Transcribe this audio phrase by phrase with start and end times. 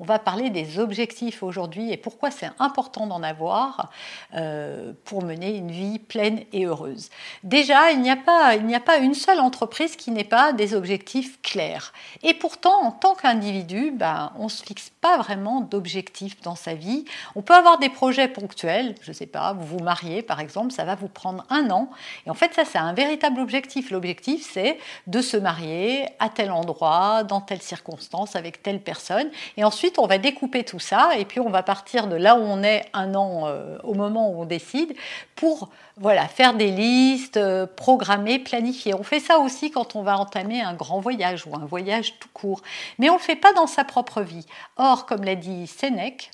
[0.00, 3.90] On va parler des objectifs aujourd'hui et pourquoi c'est important d'en avoir
[4.34, 7.10] euh, pour mener une vie pleine et heureuse.
[7.44, 8.56] Déjà, il n'y a pas,
[8.96, 11.92] une seule entreprise qui n'ait pas des objectifs clairs.
[12.22, 16.72] Et pourtant, en tant qu'individu, ben, on ne se fixe pas vraiment d'objectifs dans sa
[16.72, 17.04] vie.
[17.34, 20.72] On peut avoir des projets ponctuels, je ne sais pas, vous vous mariez par exemple,
[20.72, 21.90] ça va vous prendre un an.
[22.26, 23.90] Et en fait, ça, c'est un véritable objectif.
[23.90, 29.28] L'objectif, c'est de se marier à tel endroit, dans telle circonstance, avec telle personne.
[29.58, 32.40] Et ensuite, on va découper tout ça et puis on va partir de là où
[32.40, 34.94] on est un an euh, au moment où on décide
[35.34, 38.94] pour voilà, faire des listes, euh, programmer, planifier.
[38.94, 42.28] On fait ça aussi quand on va entamer un grand voyage ou un voyage tout
[42.32, 42.62] court.
[42.98, 44.46] Mais on ne le fait pas dans sa propre vie.
[44.76, 46.30] Or, comme l'a dit Sénèque,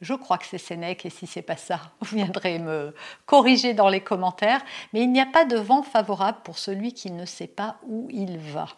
[0.00, 2.94] je crois que c'est Sénèque et si c'est pas ça, vous viendrez me
[3.26, 7.10] corriger dans les commentaires, mais il n'y a pas de vent favorable pour celui qui
[7.10, 8.68] ne sait pas où il va.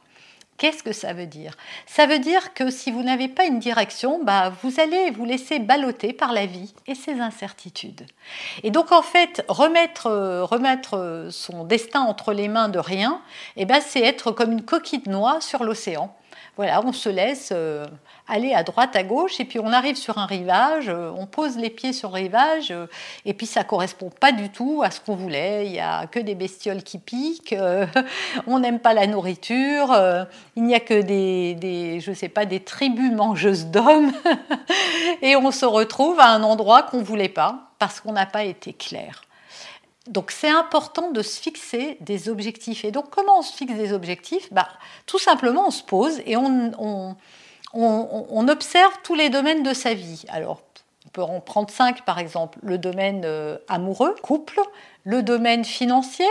[0.61, 1.56] Qu'est-ce que ça veut dire?
[1.86, 5.58] Ça veut dire que si vous n'avez pas une direction, bah, vous allez vous laisser
[5.58, 8.05] balloter par la vie et ses incertitudes.
[8.62, 13.22] Et donc en fait, remettre, euh, remettre euh, son destin entre les mains de rien,
[13.56, 16.14] eh ben, c'est être comme une coquille de noix sur l'océan
[16.56, 17.87] voilà, on se laisse euh,
[18.29, 21.57] aller à droite, à gauche, et puis on arrive sur un rivage, euh, on pose
[21.57, 22.87] les pieds sur le rivage, euh,
[23.25, 25.67] et puis ça correspond pas du tout à ce qu'on voulait.
[25.67, 27.55] Il n'y a que des bestioles qui piquent,
[28.47, 29.97] on n'aime pas la nourriture,
[30.57, 34.13] il n'y a que des, des, je sais pas, des tribus mangeuses d'hommes,
[35.23, 38.73] et on se retrouve à un endroit qu'on voulait pas parce qu'on n'a pas été
[38.73, 39.23] clair.
[40.06, 42.84] Donc c'est important de se fixer des objectifs.
[42.84, 44.52] Et donc comment on se fixe des objectifs?
[44.52, 44.68] Bah,
[45.06, 47.16] Tout simplement, on se pose et on,
[47.72, 50.24] on, observe tous les domaines de sa vie.
[50.28, 50.62] Alors,
[51.06, 52.58] on peut en prendre cinq par exemple.
[52.62, 54.61] Le domaine euh, amoureux, couple,
[55.05, 56.27] le domaine financier,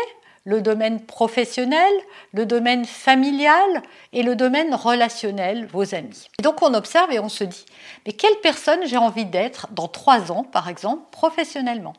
[0.45, 1.91] le domaine professionnel,
[2.33, 6.27] le domaine familial et le domaine relationnel, vos amis.
[6.39, 7.65] Et donc on observe et on se dit,
[8.05, 11.93] mais quelle personne j'ai envie d'être dans trois ans, par exemple, professionnellement?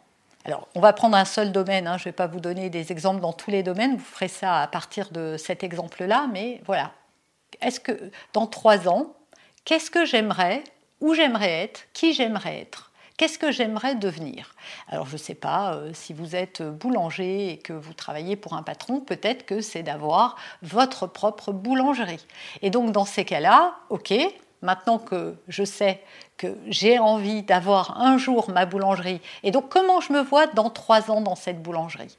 [0.44, 1.98] Alors, on va prendre un seul domaine, hein.
[1.98, 4.60] je ne vais pas vous donner des exemples dans tous les domaines, vous ferez ça
[4.60, 6.92] à partir de cet exemple-là, mais voilà.
[7.60, 9.14] Est-ce que dans trois ans,
[9.64, 10.64] qu'est-ce que j'aimerais,
[11.00, 14.54] où j'aimerais être, qui j'aimerais être Qu'est-ce que j'aimerais devenir?
[14.88, 18.54] Alors je ne sais pas, euh, si vous êtes boulanger et que vous travaillez pour
[18.54, 22.26] un patron, peut-être que c'est d'avoir votre propre boulangerie.
[22.62, 24.14] Et donc dans ces cas-là, ok,
[24.62, 26.02] maintenant que je sais
[26.36, 30.70] que j'ai envie d'avoir un jour ma boulangerie, et donc comment je me vois dans
[30.70, 32.16] trois ans dans cette boulangerie?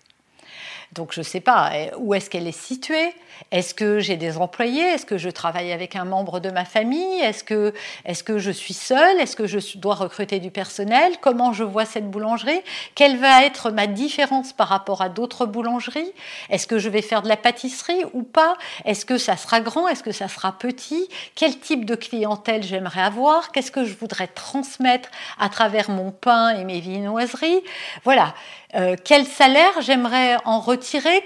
[0.94, 3.14] Donc je ne sais pas eh, où est-ce qu'elle est située?
[3.52, 4.82] Est-ce que j'ai des employés?
[4.82, 7.20] Est-ce que je travaille avec un membre de ma famille?
[7.22, 7.74] Est-ce que,
[8.06, 9.20] est que je suis seule?
[9.20, 11.14] Est-ce que je dois recruter du personnel?
[11.22, 12.62] Comment je vois cette boulangerie?
[12.94, 16.12] Quelle va être ma différence par rapport à d'autres boulangeries?
[16.50, 18.56] Est-ce que je vais faire de la pâtisserie ou pas?
[18.86, 19.88] Est-ce que ça sera grand?
[19.88, 21.08] Est-ce que ça sera petit?
[21.36, 23.52] Quel type de clientèle j'aimerais avoir?
[23.52, 25.10] Qu'est-ce que je voudrais transmettre
[25.40, 27.64] à travers mon pain et mes viennoiseries?
[28.04, 28.34] Voilà.
[28.74, 30.60] Euh, quel salaire j'aimerais en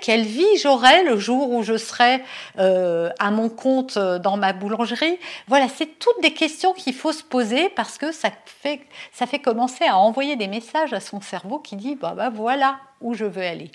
[0.01, 2.23] quelle vie j'aurais le jour où je serai
[2.59, 5.19] euh, à mon compte euh, dans ma boulangerie.
[5.47, 9.39] Voilà, c'est toutes des questions qu'il faut se poser parce que ça fait, ça fait
[9.39, 13.25] commencer à envoyer des messages à son cerveau qui dit bah, bah voilà où je
[13.25, 13.71] veux aller.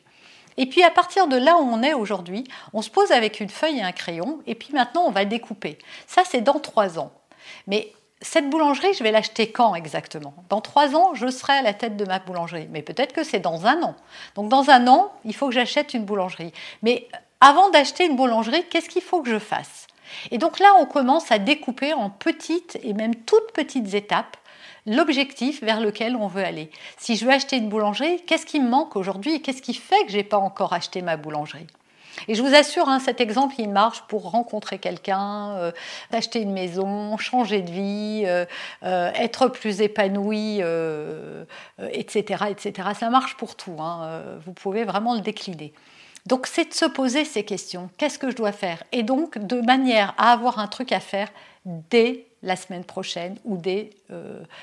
[0.57, 3.49] Et puis à partir de là où on est aujourd'hui, on se pose avec une
[3.49, 5.79] feuille et un crayon, et puis maintenant on va découper.
[6.07, 7.13] Ça c'est dans trois ans.
[7.67, 10.35] Mais cette boulangerie, je vais l'acheter quand exactement?
[10.49, 12.69] Dans trois ans, je serai à la tête de ma boulangerie.
[12.71, 13.95] Mais peut-être que c'est dans un an.
[14.35, 16.53] Donc dans un an, il faut que j'achète une boulangerie.
[16.83, 17.09] Mais
[17.41, 19.87] avant d'acheter une boulangerie, qu'est-ce qu'il faut que je fasse?
[20.31, 24.37] Et donc là, on commence à découper en petites et même toutes petites étapes
[24.87, 26.71] l'objectif vers lequel on veut aller.
[26.97, 29.41] Si je veux acheter une boulangerie, qu'est-ce qui me manque aujourd'hui?
[29.43, 31.67] Qu'est-ce qui fait que je n'ai pas encore acheté ma boulangerie?
[32.29, 35.73] Et je vous assure, hein, cet exemple, il marche pour rencontrer quelqu'un, euh,
[36.13, 38.45] acheter une maison, changer de vie, euh,
[38.83, 40.63] euh, être plus épanoui,
[41.93, 42.89] etc., etc.
[42.99, 43.77] Ça marche pour tout.
[43.81, 45.73] Hein, vous pouvez vraiment le décliner.
[46.27, 47.89] Donc c'est de se poser ces questions.
[47.97, 48.83] Qu'est-ce que je dois faire?
[48.93, 51.29] Et donc de manière à avoir un truc à faire
[51.65, 53.91] dès la semaine prochaine ou dès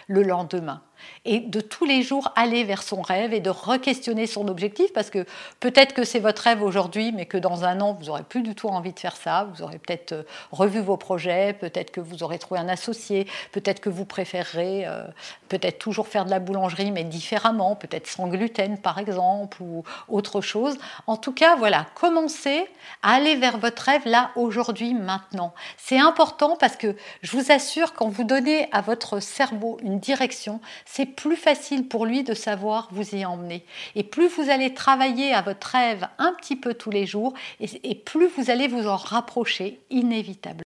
[0.07, 0.81] le lendemain.
[1.25, 5.09] Et de tous les jours aller vers son rêve et de re-questionner son objectif parce
[5.09, 5.25] que
[5.59, 8.55] peut-être que c'est votre rêve aujourd'hui, mais que dans un an, vous n'aurez plus du
[8.55, 9.47] tout envie de faire ça.
[9.53, 13.79] Vous aurez peut-être euh, revu vos projets, peut-être que vous aurez trouvé un associé, peut-être
[13.79, 15.03] que vous préférerez euh,
[15.49, 20.41] peut-être toujours faire de la boulangerie, mais différemment, peut-être sans gluten par exemple, ou autre
[20.41, 20.77] chose.
[21.07, 22.65] En tout cas, voilà, commencez
[23.03, 25.53] à aller vers votre rêve là, aujourd'hui, maintenant.
[25.77, 30.59] C'est important parce que je vous assure, quand vous donnez à votre cerveau une direction,
[30.89, 33.63] c'est plus facile pour lui de savoir vous y emmener.
[33.95, 37.95] Et plus vous allez travailler à votre rêve un petit peu tous les jours, et,
[37.95, 40.63] plus vous allez vous en rapprocher inévitablement.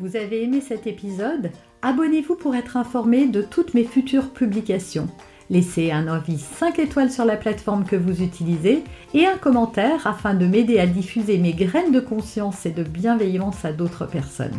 [0.00, 1.50] Vous avez aimé cet épisode?
[1.82, 5.08] Abonnez-vous pour être informé de toutes mes futures publications.
[5.50, 8.82] Laissez un avis 5 étoiles sur la plateforme que vous utilisez
[9.14, 13.64] et un commentaire afin de m'aider à diffuser mes graines de conscience et de bienveillance
[13.64, 14.58] à d'autres personnes.